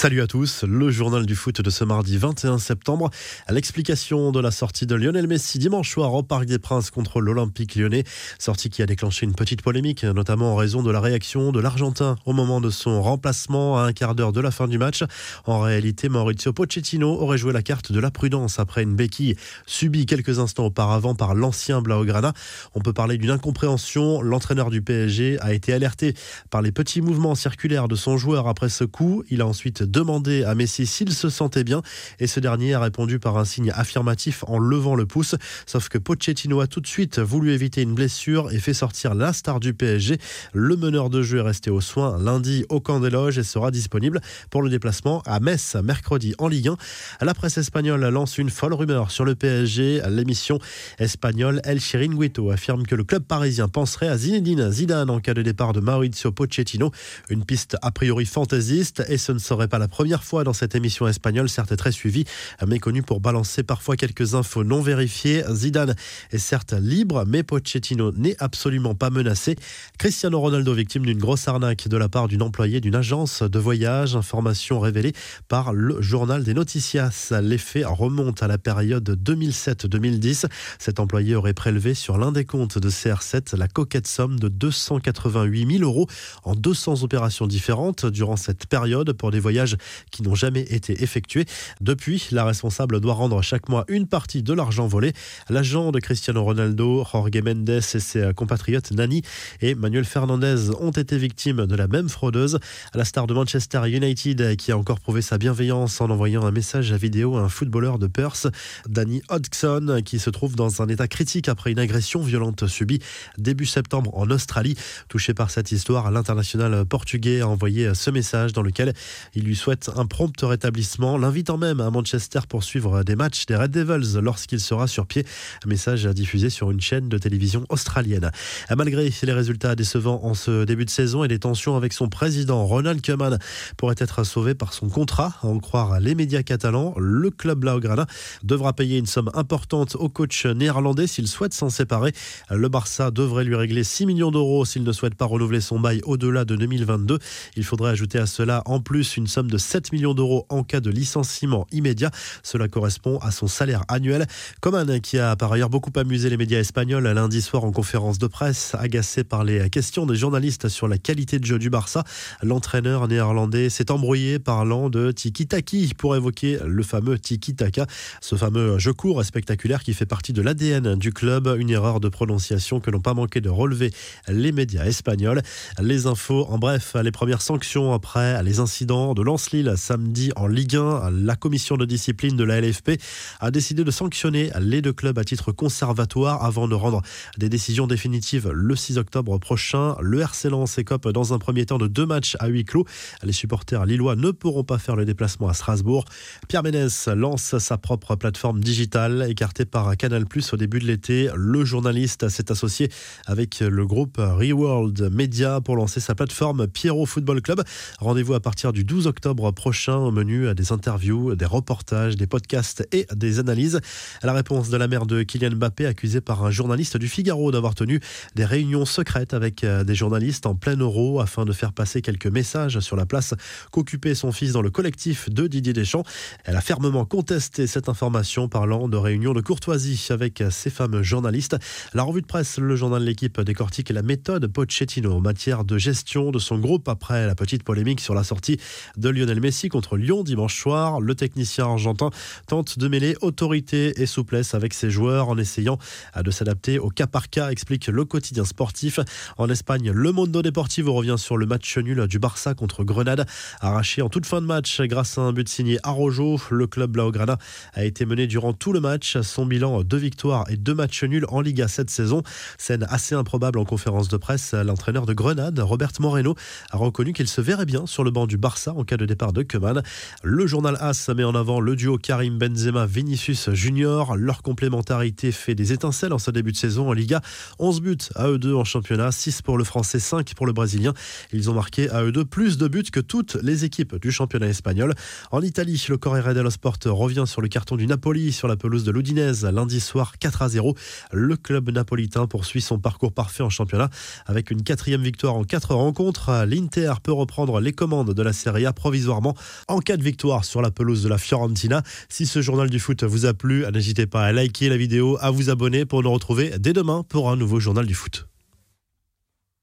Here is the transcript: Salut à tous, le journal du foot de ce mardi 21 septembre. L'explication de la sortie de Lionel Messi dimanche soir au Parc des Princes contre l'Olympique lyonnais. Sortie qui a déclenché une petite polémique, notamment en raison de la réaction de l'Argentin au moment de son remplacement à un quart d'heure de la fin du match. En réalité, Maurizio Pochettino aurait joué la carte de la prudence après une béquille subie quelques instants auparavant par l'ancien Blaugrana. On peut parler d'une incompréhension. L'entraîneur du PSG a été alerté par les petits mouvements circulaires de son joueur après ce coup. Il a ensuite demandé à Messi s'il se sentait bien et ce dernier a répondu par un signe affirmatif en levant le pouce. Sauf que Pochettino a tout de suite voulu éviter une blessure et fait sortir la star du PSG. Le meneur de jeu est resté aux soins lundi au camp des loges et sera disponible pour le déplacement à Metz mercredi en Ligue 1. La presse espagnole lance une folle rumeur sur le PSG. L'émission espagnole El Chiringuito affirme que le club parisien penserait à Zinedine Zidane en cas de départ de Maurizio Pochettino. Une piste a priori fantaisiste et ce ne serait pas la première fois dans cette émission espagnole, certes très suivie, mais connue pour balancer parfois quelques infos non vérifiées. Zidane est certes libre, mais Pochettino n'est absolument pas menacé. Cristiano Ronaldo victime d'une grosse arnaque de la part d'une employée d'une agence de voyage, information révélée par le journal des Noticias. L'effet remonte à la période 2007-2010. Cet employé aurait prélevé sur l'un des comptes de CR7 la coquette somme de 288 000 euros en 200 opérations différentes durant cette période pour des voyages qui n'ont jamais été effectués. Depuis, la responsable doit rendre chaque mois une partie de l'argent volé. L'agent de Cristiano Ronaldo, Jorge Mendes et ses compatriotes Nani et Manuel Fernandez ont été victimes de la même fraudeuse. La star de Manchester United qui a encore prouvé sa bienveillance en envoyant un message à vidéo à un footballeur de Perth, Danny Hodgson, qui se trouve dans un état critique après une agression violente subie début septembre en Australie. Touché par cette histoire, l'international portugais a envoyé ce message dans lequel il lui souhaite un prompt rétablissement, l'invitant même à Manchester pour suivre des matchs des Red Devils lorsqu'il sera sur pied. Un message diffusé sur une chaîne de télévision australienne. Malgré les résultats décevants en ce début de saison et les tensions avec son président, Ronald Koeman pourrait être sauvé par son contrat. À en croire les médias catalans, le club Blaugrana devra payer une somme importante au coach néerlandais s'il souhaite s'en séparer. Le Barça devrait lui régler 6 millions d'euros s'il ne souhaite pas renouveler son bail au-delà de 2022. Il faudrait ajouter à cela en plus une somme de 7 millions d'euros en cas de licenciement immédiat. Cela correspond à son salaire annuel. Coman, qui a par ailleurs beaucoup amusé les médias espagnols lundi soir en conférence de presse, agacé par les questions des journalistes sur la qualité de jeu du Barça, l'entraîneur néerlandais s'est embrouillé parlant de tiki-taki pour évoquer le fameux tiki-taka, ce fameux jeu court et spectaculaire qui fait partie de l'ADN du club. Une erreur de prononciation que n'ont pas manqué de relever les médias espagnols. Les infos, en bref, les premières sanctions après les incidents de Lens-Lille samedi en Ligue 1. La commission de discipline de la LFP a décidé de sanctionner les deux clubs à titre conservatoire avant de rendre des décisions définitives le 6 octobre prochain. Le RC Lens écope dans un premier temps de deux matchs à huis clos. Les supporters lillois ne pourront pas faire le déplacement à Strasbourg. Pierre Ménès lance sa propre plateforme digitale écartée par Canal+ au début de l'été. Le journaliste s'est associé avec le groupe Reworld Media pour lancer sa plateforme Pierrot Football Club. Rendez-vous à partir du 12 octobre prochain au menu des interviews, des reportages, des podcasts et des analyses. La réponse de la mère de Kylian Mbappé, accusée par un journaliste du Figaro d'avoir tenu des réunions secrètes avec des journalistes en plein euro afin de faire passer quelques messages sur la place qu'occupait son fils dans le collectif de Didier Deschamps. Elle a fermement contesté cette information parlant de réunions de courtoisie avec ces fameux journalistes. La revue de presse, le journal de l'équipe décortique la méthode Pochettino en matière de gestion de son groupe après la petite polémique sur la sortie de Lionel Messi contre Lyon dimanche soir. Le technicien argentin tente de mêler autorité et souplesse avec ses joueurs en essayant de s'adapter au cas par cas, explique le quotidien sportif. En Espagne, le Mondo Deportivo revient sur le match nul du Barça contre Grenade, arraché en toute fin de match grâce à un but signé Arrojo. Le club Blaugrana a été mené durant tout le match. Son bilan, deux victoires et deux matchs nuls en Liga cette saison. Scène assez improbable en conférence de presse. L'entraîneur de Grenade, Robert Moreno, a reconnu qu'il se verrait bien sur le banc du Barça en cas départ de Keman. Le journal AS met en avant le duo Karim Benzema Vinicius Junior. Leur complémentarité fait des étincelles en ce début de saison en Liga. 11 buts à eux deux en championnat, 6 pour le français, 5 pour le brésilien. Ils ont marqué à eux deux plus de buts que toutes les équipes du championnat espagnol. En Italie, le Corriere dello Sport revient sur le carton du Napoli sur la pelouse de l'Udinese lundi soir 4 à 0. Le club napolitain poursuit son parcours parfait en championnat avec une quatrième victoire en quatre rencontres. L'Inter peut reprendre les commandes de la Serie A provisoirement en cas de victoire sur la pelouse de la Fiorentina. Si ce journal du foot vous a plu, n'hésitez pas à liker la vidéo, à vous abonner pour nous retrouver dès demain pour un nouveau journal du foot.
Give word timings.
Salut 0.00 0.22
à 0.22 0.26
tous, 0.26 0.64
le 0.64 0.90
journal 0.90 1.26
du 1.26 1.36
foot 1.36 1.60
de 1.60 1.68
ce 1.68 1.84
mardi 1.84 2.16
21 2.16 2.56
septembre. 2.56 3.10
L'explication 3.50 4.32
de 4.32 4.40
la 4.40 4.50
sortie 4.50 4.86
de 4.86 4.94
Lionel 4.94 5.26
Messi 5.26 5.58
dimanche 5.58 5.90
soir 5.90 6.14
au 6.14 6.22
Parc 6.22 6.46
des 6.46 6.58
Princes 6.58 6.90
contre 6.90 7.20
l'Olympique 7.20 7.74
lyonnais. 7.74 8.04
Sortie 8.38 8.70
qui 8.70 8.80
a 8.80 8.86
déclenché 8.86 9.26
une 9.26 9.34
petite 9.34 9.60
polémique, 9.60 10.04
notamment 10.04 10.54
en 10.54 10.56
raison 10.56 10.82
de 10.82 10.90
la 10.90 11.00
réaction 11.00 11.52
de 11.52 11.60
l'Argentin 11.60 12.16
au 12.24 12.32
moment 12.32 12.62
de 12.62 12.70
son 12.70 13.02
remplacement 13.02 13.76
à 13.76 13.82
un 13.82 13.92
quart 13.92 14.14
d'heure 14.14 14.32
de 14.32 14.40
la 14.40 14.50
fin 14.50 14.68
du 14.68 14.78
match. 14.78 15.04
En 15.44 15.60
réalité, 15.60 16.08
Maurizio 16.08 16.54
Pochettino 16.54 17.20
aurait 17.20 17.36
joué 17.36 17.52
la 17.52 17.60
carte 17.60 17.92
de 17.92 18.00
la 18.00 18.10
prudence 18.10 18.58
après 18.58 18.82
une 18.84 18.96
béquille 18.96 19.36
subie 19.66 20.06
quelques 20.06 20.38
instants 20.38 20.64
auparavant 20.64 21.14
par 21.14 21.34
l'ancien 21.34 21.82
Blaugrana. 21.82 22.32
On 22.74 22.80
peut 22.80 22.94
parler 22.94 23.18
d'une 23.18 23.32
incompréhension. 23.32 24.22
L'entraîneur 24.22 24.70
du 24.70 24.80
PSG 24.80 25.38
a 25.42 25.52
été 25.52 25.74
alerté 25.74 26.14
par 26.48 26.62
les 26.62 26.72
petits 26.72 27.02
mouvements 27.02 27.34
circulaires 27.34 27.86
de 27.86 27.96
son 27.96 28.16
joueur 28.16 28.48
après 28.48 28.70
ce 28.70 28.84
coup. 28.84 29.24
Il 29.28 29.42
a 29.42 29.46
ensuite 29.46 29.89
demandé 29.90 30.44
à 30.44 30.54
Messi 30.54 30.86
s'il 30.86 31.12
se 31.12 31.28
sentait 31.28 31.64
bien 31.64 31.82
et 32.18 32.26
ce 32.26 32.40
dernier 32.40 32.74
a 32.74 32.80
répondu 32.80 33.18
par 33.18 33.36
un 33.38 33.44
signe 33.44 33.72
affirmatif 33.74 34.44
en 34.46 34.58
levant 34.58 34.94
le 34.94 35.06
pouce. 35.06 35.34
Sauf 35.66 35.88
que 35.88 35.98
Pochettino 35.98 36.60
a 36.60 36.66
tout 36.66 36.80
de 36.80 36.86
suite 36.86 37.18
voulu 37.18 37.52
éviter 37.52 37.82
une 37.82 37.94
blessure 37.94 38.52
et 38.52 38.58
fait 38.58 38.74
sortir 38.74 39.14
la 39.14 39.32
star 39.32 39.60
du 39.60 39.74
PSG. 39.74 40.18
Le 40.52 40.76
meneur 40.76 41.10
de 41.10 41.22
jeu 41.22 41.38
est 41.38 41.42
resté 41.42 41.70
aux 41.70 41.80
soins 41.80 42.18
lundi 42.22 42.64
au 42.68 42.80
camp 42.80 43.00
des 43.00 43.10
loges 43.10 43.38
et 43.38 43.42
sera 43.42 43.70
disponible 43.70 44.20
pour 44.50 44.62
le 44.62 44.70
déplacement 44.70 45.22
à 45.26 45.40
Metz 45.40 45.76
mercredi 45.82 46.34
en 46.38 46.48
Ligue 46.48 46.68
1. 46.68 46.76
La 47.22 47.34
presse 47.34 47.58
espagnole 47.58 48.06
lance 48.08 48.38
une 48.38 48.50
folle 48.50 48.74
rumeur 48.74 49.10
sur 49.10 49.24
le 49.24 49.34
PSG. 49.34 50.02
L'émission 50.08 50.58
espagnole 50.98 51.60
El 51.64 51.80
Chiringuito 51.80 52.50
affirme 52.50 52.86
que 52.86 52.94
le 52.94 53.04
club 53.04 53.24
parisien 53.24 53.68
penserait 53.68 54.08
à 54.08 54.16
Zinedine 54.16 54.70
Zidane 54.70 55.10
en 55.10 55.20
cas 55.20 55.34
de 55.34 55.42
départ 55.42 55.72
de 55.72 55.80
Maurizio 55.80 56.30
Pochettino. 56.32 56.92
Une 57.28 57.44
piste 57.44 57.76
a 57.82 57.90
priori 57.90 58.26
fantaisiste 58.26 59.02
et 59.08 59.18
ce 59.18 59.32
ne 59.32 59.38
serait 59.38 59.68
pas 59.68 59.79
la 59.80 59.88
première 59.88 60.22
fois 60.22 60.44
dans 60.44 60.52
cette 60.52 60.74
émission 60.76 61.08
espagnole, 61.08 61.48
certes 61.48 61.76
très 61.76 61.90
suivie, 61.90 62.24
mais 62.66 62.78
connue 62.78 63.02
pour 63.02 63.20
balancer 63.20 63.62
parfois 63.62 63.96
quelques 63.96 64.34
infos 64.34 64.62
non 64.62 64.80
vérifiées. 64.80 65.42
Zidane 65.50 65.96
est 66.30 66.38
certes 66.38 66.74
libre, 66.74 67.24
mais 67.26 67.42
Pochettino 67.42 68.12
n'est 68.12 68.36
absolument 68.38 68.94
pas 68.94 69.10
menacé. 69.10 69.56
Cristiano 69.98 70.38
Ronaldo 70.38 70.72
victime 70.74 71.04
d'une 71.04 71.18
grosse 71.18 71.48
arnaque 71.48 71.88
de 71.88 71.96
la 71.96 72.08
part 72.08 72.28
d'une 72.28 72.42
employée 72.42 72.80
d'une 72.80 72.94
agence 72.94 73.42
de 73.42 73.58
voyage, 73.58 74.14
information 74.14 74.78
révélée 74.80 75.12
par 75.48 75.72
le 75.72 76.00
journal 76.00 76.44
des 76.44 76.54
Noticias. 76.54 77.32
L'effet 77.42 77.84
remonte 77.84 78.42
à 78.42 78.46
la 78.46 78.58
période 78.58 79.18
2007-2010. 79.24 80.46
Cet 80.78 81.00
employé 81.00 81.34
aurait 81.34 81.54
prélevé 81.54 81.94
sur 81.94 82.18
l'un 82.18 82.32
des 82.32 82.44
comptes 82.44 82.78
de 82.78 82.90
CR7 82.90 83.56
la 83.56 83.68
coquette 83.68 84.06
somme 84.06 84.38
de 84.38 84.48
288 84.48 85.78
000 85.78 85.84
euros 85.84 86.06
en 86.44 86.54
200 86.54 87.02
opérations 87.02 87.46
différentes 87.46 88.06
durant 88.06 88.36
cette 88.36 88.66
période 88.66 89.12
pour 89.12 89.30
des 89.30 89.40
voyages 89.40 89.69
qui 90.10 90.22
n'ont 90.22 90.34
jamais 90.34 90.62
été 90.62 91.02
effectués. 91.02 91.44
Depuis, 91.80 92.28
la 92.30 92.44
responsable 92.44 93.00
doit 93.00 93.14
rendre 93.14 93.42
chaque 93.42 93.68
mois 93.68 93.84
une 93.88 94.06
partie 94.06 94.42
de 94.42 94.52
l'argent 94.52 94.86
volé. 94.86 95.12
L'agent 95.48 95.92
de 95.92 96.00
Cristiano 96.00 96.42
Ronaldo, 96.42 97.04
Jorge 97.10 97.42
Mendes 97.42 97.68
et 97.68 97.80
ses 97.80 98.32
compatriotes 98.34 98.90
Nani 98.92 99.22
et 99.60 99.74
Manuel 99.74 100.04
Fernandez 100.04 100.70
ont 100.80 100.90
été 100.90 101.18
victimes 101.18 101.66
de 101.66 101.74
la 101.76 101.88
même 101.88 102.08
fraudeuse. 102.08 102.58
La 102.94 103.04
star 103.04 103.26
de 103.26 103.34
Manchester 103.34 103.82
United 103.88 104.56
qui 104.56 104.72
a 104.72 104.78
encore 104.78 105.00
prouvé 105.00 105.22
sa 105.22 105.38
bienveillance 105.38 106.00
en 106.00 106.10
envoyant 106.10 106.44
un 106.44 106.50
message 106.50 106.92
à 106.92 106.96
vidéo 106.96 107.36
à 107.36 107.42
un 107.42 107.48
footballeur 107.48 107.98
de 107.98 108.06
Perth, 108.06 108.46
Danny 108.88 109.22
Hodgson, 109.28 110.00
qui 110.04 110.18
se 110.18 110.30
trouve 110.30 110.56
dans 110.56 110.82
un 110.82 110.88
état 110.88 111.08
critique 111.08 111.48
après 111.48 111.72
une 111.72 111.78
agression 111.78 112.22
violente 112.22 112.66
subie 112.66 113.00
début 113.38 113.66
septembre 113.66 114.10
en 114.16 114.30
Australie. 114.30 114.76
Touché 115.08 115.34
par 115.34 115.50
cette 115.50 115.72
histoire, 115.72 116.10
l'international 116.10 116.84
portugais 116.84 117.40
a 117.40 117.48
envoyé 117.48 117.94
ce 117.94 118.10
message 118.10 118.52
dans 118.52 118.62
lequel 118.62 118.94
il 119.34 119.44
lui 119.44 119.56
souhaite 119.60 119.90
un 119.94 120.06
prompt 120.06 120.40
rétablissement, 120.40 121.18
l'invitant 121.18 121.58
même 121.58 121.80
à 121.80 121.90
Manchester 121.90 122.40
pour 122.48 122.64
suivre 122.64 123.04
des 123.04 123.14
matchs 123.14 123.44
des 123.44 123.56
Red 123.56 123.70
Devils 123.70 124.18
lorsqu'il 124.22 124.58
sera 124.58 124.86
sur 124.86 125.06
pied. 125.06 125.26
Un 125.66 125.68
message 125.68 126.06
diffusé 126.06 126.48
sur 126.48 126.70
une 126.70 126.80
chaîne 126.80 127.10
de 127.10 127.18
télévision 127.18 127.66
australienne. 127.68 128.30
Malgré 128.74 129.10
les 129.22 129.32
résultats 129.32 129.74
décevants 129.74 130.20
en 130.24 130.32
ce 130.32 130.64
début 130.64 130.86
de 130.86 130.90
saison 130.90 131.24
et 131.24 131.28
les 131.28 131.38
tensions 131.38 131.76
avec 131.76 131.92
son 131.92 132.08
président, 132.08 132.64
Ronald 132.64 133.04
Koeman 133.04 133.38
pourrait 133.76 133.96
être 133.98 134.24
sauvé 134.24 134.54
par 134.54 134.72
son 134.72 134.88
contrat. 134.88 135.34
À 135.42 135.46
en 135.46 135.58
croire 135.58 136.00
les 136.00 136.14
médias 136.14 136.42
catalans, 136.42 136.94
le 136.96 137.28
club 137.28 137.58
Blaugrana 137.58 138.06
devra 138.42 138.72
payer 138.72 138.96
une 138.96 139.04
somme 139.04 139.30
importante 139.34 139.94
au 139.96 140.08
coach 140.08 140.46
néerlandais 140.46 141.06
s'il 141.06 141.28
souhaite 141.28 141.52
s'en 141.52 141.68
séparer. 141.68 142.14
Le 142.48 142.68
Barça 142.70 143.10
devrait 143.10 143.44
lui 143.44 143.56
régler 143.56 143.84
6 143.84 144.06
millions 144.06 144.30
d'euros 144.30 144.64
s'il 144.64 144.84
ne 144.84 144.92
souhaite 144.92 145.16
pas 145.16 145.26
renouveler 145.26 145.60
son 145.60 145.78
bail 145.78 146.00
au-delà 146.04 146.46
de 146.46 146.56
2022. 146.56 147.18
Il 147.56 147.64
faudrait 147.64 147.90
ajouter 147.90 148.18
à 148.18 148.26
cela 148.26 148.62
en 148.64 148.80
plus 148.80 149.18
une 149.18 149.26
somme 149.26 149.39
de 149.48 149.58
7 149.58 149.92
millions 149.92 150.14
d'euros 150.14 150.46
en 150.48 150.62
cas 150.62 150.80
de 150.80 150.90
licenciement 150.90 151.66
immédiat. 151.72 152.10
Cela 152.42 152.68
correspond 152.68 153.18
à 153.18 153.30
son 153.30 153.46
salaire 153.46 153.84
annuel. 153.88 154.26
Coman, 154.60 155.00
qui 155.00 155.18
a 155.18 155.36
par 155.36 155.52
ailleurs 155.52 155.70
beaucoup 155.70 155.92
amusé 155.96 156.30
les 156.30 156.36
médias 156.36 156.58
espagnols 156.58 157.04
lundi 157.08 157.42
soir 157.42 157.64
en 157.64 157.72
conférence 157.72 158.18
de 158.18 158.26
presse, 158.26 158.74
agacé 158.78 159.24
par 159.24 159.44
les 159.44 159.70
questions 159.70 160.06
des 160.06 160.16
journalistes 160.16 160.68
sur 160.68 160.88
la 160.88 160.98
qualité 160.98 161.38
de 161.38 161.44
jeu 161.44 161.58
du 161.58 161.70
Barça, 161.70 162.04
l'entraîneur 162.42 163.08
néerlandais 163.08 163.70
s'est 163.70 163.90
embrouillé 163.90 164.38
parlant 164.38 164.90
de 164.90 165.12
tiki-taki 165.12 165.92
pour 165.96 166.16
évoquer 166.16 166.58
le 166.64 166.82
fameux 166.82 167.18
tiki-taka, 167.18 167.86
ce 168.20 168.36
fameux 168.36 168.78
jeu 168.78 168.92
court 168.92 169.20
et 169.20 169.24
spectaculaire 169.24 169.82
qui 169.82 169.94
fait 169.94 170.06
partie 170.06 170.32
de 170.32 170.42
l'ADN 170.42 170.96
du 170.96 171.12
club. 171.12 171.54
Une 171.58 171.70
erreur 171.70 172.00
de 172.00 172.08
prononciation 172.08 172.80
que 172.80 172.90
n'ont 172.90 173.00
pas 173.00 173.14
manqué 173.14 173.40
de 173.40 173.48
relever 173.48 173.92
les 174.28 174.52
médias 174.52 174.84
espagnols. 174.84 175.42
Les 175.80 176.06
infos, 176.06 176.46
en 176.48 176.58
bref, 176.58 176.96
les 177.02 177.12
premières 177.12 177.42
sanctions 177.42 177.92
après 177.92 178.42
les 178.42 178.60
incidents 178.60 179.14
de 179.14 179.22
Lens-Lille 179.30 179.74
samedi 179.76 180.32
en 180.34 180.48
Ligue 180.48 180.74
1. 180.74 181.08
La 181.12 181.36
commission 181.36 181.76
de 181.76 181.84
discipline 181.84 182.36
de 182.36 182.42
la 182.42 182.60
LFP 182.60 183.00
a 183.38 183.52
décidé 183.52 183.84
de 183.84 183.90
sanctionner 183.92 184.50
les 184.58 184.82
deux 184.82 184.92
clubs 184.92 185.16
à 185.20 185.22
titre 185.22 185.52
conservatoire 185.52 186.44
avant 186.44 186.66
de 186.66 186.74
rendre 186.74 187.00
des 187.38 187.48
décisions 187.48 187.86
définitives 187.86 188.50
le 188.50 188.74
6 188.74 188.98
octobre 188.98 189.38
prochain. 189.38 189.94
Le 190.00 190.18
RC 190.18 190.48
Lens 190.50 190.78
écope 190.78 191.06
dans 191.10 191.32
un 191.32 191.38
premier 191.38 191.64
temps 191.64 191.78
de 191.78 191.86
deux 191.86 192.06
matchs 192.06 192.36
à 192.40 192.48
huis 192.48 192.64
clos. 192.64 192.84
Les 193.22 193.30
supporters 193.30 193.86
lillois 193.86 194.16
ne 194.16 194.32
pourront 194.32 194.64
pas 194.64 194.78
faire 194.78 194.96
le 194.96 195.04
déplacement 195.04 195.48
à 195.48 195.54
Strasbourg. 195.54 196.06
Pierre 196.48 196.64
Ménès 196.64 197.06
lance 197.06 197.56
sa 197.58 197.78
propre 197.78 198.16
plateforme 198.16 198.58
digitale 198.58 199.26
écartée 199.28 199.64
par 199.64 199.96
Canal+ 199.96 200.24
au 200.52 200.56
début 200.56 200.80
de 200.80 200.86
l'été. 200.86 201.30
Le 201.36 201.64
journaliste 201.64 202.28
s'est 202.30 202.50
associé 202.50 202.90
avec 203.26 203.60
le 203.60 203.86
groupe 203.86 204.16
Reworld 204.18 205.08
Media 205.12 205.60
pour 205.60 205.76
lancer 205.76 206.00
sa 206.00 206.16
plateforme 206.16 206.66
Pierrot 206.66 207.06
Football 207.06 207.42
Club. 207.42 207.62
Rendez-vous 208.00 208.34
à 208.34 208.40
partir 208.40 208.72
du 208.72 208.82
12 208.82 209.06
octobre 209.06 209.19
prochain 209.54 209.96
au 209.96 210.10
menu 210.10 210.54
des 210.54 210.72
interviews, 210.72 211.34
des 211.34 211.44
reportages, 211.44 212.16
des 212.16 212.26
podcasts 212.26 212.86
et 212.92 213.06
des 213.14 213.38
analyses. 213.38 213.80
La 214.22 214.32
réponse 214.32 214.70
de 214.70 214.76
la 214.76 214.88
mère 214.88 215.06
de 215.06 215.22
Kylian 215.22 215.56
Mbappé, 215.56 215.86
accusée 215.86 216.20
par 216.20 216.44
un 216.44 216.50
journaliste 216.50 216.96
du 216.96 217.08
Figaro 217.08 217.52
d'avoir 217.52 217.74
tenu 217.74 218.00
des 218.34 218.44
réunions 218.44 218.84
secrètes 218.84 219.34
avec 219.34 219.64
des 219.64 219.94
journalistes 219.94 220.46
en 220.46 220.54
plein 220.54 220.76
euro 220.76 221.20
afin 221.20 221.44
de 221.44 221.52
faire 221.52 221.72
passer 221.72 222.02
quelques 222.02 222.26
messages 222.26 222.80
sur 222.80 222.96
la 222.96 223.06
place 223.06 223.34
qu'occupait 223.70 224.14
son 224.14 224.32
fils 224.32 224.52
dans 224.52 224.62
le 224.62 224.70
collectif 224.70 225.28
de 225.30 225.46
Didier 225.46 225.72
Deschamps. 225.72 226.04
Elle 226.44 226.56
a 226.56 226.60
fermement 226.60 227.04
contesté 227.04 227.66
cette 227.66 227.88
information 227.88 228.48
parlant 228.48 228.88
de 228.88 228.96
réunions 228.96 229.34
de 229.34 229.40
courtoisie 229.40 230.08
avec 230.10 230.42
ces 230.50 230.70
fameux 230.70 231.02
journalistes. 231.02 231.56
La 231.94 232.02
revue 232.02 232.22
de 232.22 232.26
presse, 232.26 232.58
le 232.58 232.76
journal 232.76 233.02
de 233.02 233.06
l'équipe 233.06 233.40
décortique 233.40 233.90
la 233.90 234.02
méthode 234.02 234.46
Pochettino 234.46 235.12
en 235.12 235.20
matière 235.20 235.64
de 235.64 235.78
gestion 235.78 236.30
de 236.30 236.38
son 236.38 236.58
groupe 236.58 236.88
après 236.88 237.26
la 237.26 237.34
petite 237.34 237.62
polémique 237.62 238.00
sur 238.00 238.14
la 238.14 238.24
sortie 238.24 238.58
de 238.96 239.09
Lionel 239.12 239.40
Messi 239.40 239.68
contre 239.68 239.96
Lyon 239.96 240.22
dimanche 240.22 240.58
soir. 240.58 241.00
Le 241.00 241.14
technicien 241.14 241.66
argentin 241.66 242.10
tente 242.46 242.78
de 242.78 242.88
mêler 242.88 243.16
autorité 243.20 244.00
et 244.00 244.06
souplesse 244.06 244.54
avec 244.54 244.74
ses 244.74 244.90
joueurs 244.90 245.28
en 245.28 245.38
essayant 245.38 245.78
de 246.16 246.30
s'adapter 246.30 246.78
au 246.78 246.88
cas 246.88 247.06
par 247.06 247.30
cas, 247.30 247.50
explique 247.50 247.88
le 247.88 248.04
quotidien 248.04 248.44
sportif. 248.44 249.00
En 249.38 249.48
Espagne, 249.48 249.90
le 249.90 250.12
Mondo 250.12 250.42
Deportivo 250.42 250.92
revient 250.92 251.16
sur 251.18 251.36
le 251.36 251.46
match 251.46 251.76
nul 251.78 252.06
du 252.06 252.18
Barça 252.18 252.54
contre 252.54 252.84
Grenade, 252.84 253.26
arraché 253.60 254.02
en 254.02 254.08
toute 254.08 254.26
fin 254.26 254.40
de 254.40 254.46
match 254.46 254.80
grâce 254.82 255.18
à 255.18 255.22
un 255.22 255.32
but 255.32 255.48
signé 255.48 255.78
Arrojo. 255.82 256.40
Le 256.50 256.66
club 256.66 256.92
Blaugrana 256.92 257.38
a 257.74 257.84
été 257.84 258.06
mené 258.06 258.26
durant 258.26 258.52
tout 258.52 258.72
le 258.72 258.80
match. 258.80 259.20
Son 259.20 259.46
bilan, 259.46 259.82
deux 259.82 259.96
victoires 259.96 260.44
et 260.50 260.56
deux 260.56 260.74
matchs 260.74 261.04
nuls 261.04 261.26
en 261.28 261.40
Liga 261.40 261.68
cette 261.68 261.90
saison. 261.90 262.22
Scène 262.58 262.86
assez 262.88 263.14
improbable 263.14 263.58
en 263.58 263.64
conférence 263.64 264.08
de 264.08 264.16
presse. 264.16 264.54
L'entraîneur 264.54 265.06
de 265.06 265.12
Grenade, 265.12 265.58
Robert 265.58 265.92
Moreno, 266.00 266.34
a 266.70 266.76
reconnu 266.76 267.12
qu'il 267.12 267.28
se 267.28 267.40
verrait 267.40 267.66
bien 267.66 267.86
sur 267.86 268.04
le 268.04 268.10
banc 268.10 268.26
du 268.26 268.36
Barça 268.36 268.72
en 268.74 268.84
cas 268.84 268.96
départ 269.06 269.32
de 269.32 269.42
Keman. 269.42 269.82
Le 270.22 270.46
journal 270.46 270.76
AS 270.80 271.08
met 271.08 271.24
en 271.24 271.34
avant 271.34 271.60
le 271.60 271.76
duo 271.76 271.98
Karim 271.98 272.38
Benzema 272.38 272.86
Vinicius 272.86 273.50
Junior. 273.50 274.16
Leur 274.16 274.42
complémentarité 274.42 275.32
fait 275.32 275.54
des 275.54 275.72
étincelles 275.72 276.12
en 276.12 276.18
ce 276.18 276.30
début 276.30 276.52
de 276.52 276.56
saison 276.56 276.88
en 276.88 276.92
Liga. 276.92 277.20
11 277.58 277.80
buts 277.80 277.96
à 278.14 278.28
eux 278.28 278.38
deux 278.38 278.54
en 278.54 278.64
championnat, 278.64 279.12
6 279.12 279.42
pour 279.42 279.58
le 279.58 279.64
français, 279.64 279.98
5 279.98 280.34
pour 280.34 280.46
le 280.46 280.52
brésilien. 280.52 280.94
Ils 281.32 281.50
ont 281.50 281.54
marqué 281.54 281.90
à 281.90 282.02
eux 282.04 282.12
deux 282.12 282.24
plus 282.24 282.58
de 282.58 282.68
buts 282.68 282.82
que 282.92 283.00
toutes 283.00 283.36
les 283.42 283.64
équipes 283.64 283.96
du 283.96 284.10
championnat 284.10 284.48
espagnol. 284.48 284.94
En 285.30 285.42
Italie, 285.42 285.84
le 285.88 285.96
Corriere 285.96 286.34
dello 286.34 286.50
Sport 286.50 286.78
revient 286.86 287.24
sur 287.26 287.40
le 287.40 287.48
carton 287.48 287.76
du 287.76 287.86
Napoli 287.86 288.32
sur 288.32 288.48
la 288.48 288.56
pelouse 288.56 288.84
de 288.84 288.90
l'Udinese 288.90 289.44
lundi 289.44 289.80
soir 289.80 290.18
4 290.18 290.42
à 290.42 290.48
0. 290.48 290.74
Le 291.12 291.36
club 291.36 291.70
napolitain 291.70 292.26
poursuit 292.26 292.60
son 292.60 292.78
parcours 292.78 293.12
parfait 293.12 293.42
en 293.42 293.50
championnat 293.50 293.90
avec 294.26 294.50
une 294.50 294.62
quatrième 294.62 295.02
victoire 295.02 295.34
en 295.34 295.44
quatre 295.44 295.74
rencontres. 295.74 296.44
L'Inter 296.46 296.94
peut 297.02 297.12
reprendre 297.12 297.60
les 297.60 297.72
commandes 297.72 298.12
de 298.12 298.22
la 298.22 298.32
Serie 298.32 298.66
A 298.66 298.72
provisoirement 298.90 299.36
en 299.68 299.78
cas 299.78 299.96
de 299.96 300.02
victoire 300.02 300.44
sur 300.44 300.62
la 300.62 300.72
pelouse 300.72 301.04
de 301.04 301.08
la 301.08 301.16
Fiorentina. 301.16 301.84
Si 302.08 302.26
ce 302.26 302.42
journal 302.42 302.68
du 302.68 302.80
foot 302.80 303.04
vous 303.04 303.24
a 303.24 303.34
plu, 303.34 303.64
n'hésitez 303.72 304.08
pas 304.08 304.24
à 304.24 304.32
liker 304.32 304.68
la 304.68 304.76
vidéo, 304.76 305.16
à 305.20 305.30
vous 305.30 305.48
abonner 305.48 305.84
pour 305.84 306.02
nous 306.02 306.10
retrouver 306.10 306.54
dès 306.58 306.72
demain 306.72 307.04
pour 307.08 307.30
un 307.30 307.36
nouveau 307.36 307.60
journal 307.60 307.86
du 307.86 307.94
foot. 307.94 308.29